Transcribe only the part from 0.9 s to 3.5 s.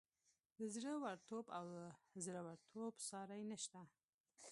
ورتوب او زورورتوب ساری